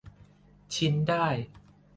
[0.73, 1.27] ชิ้นได้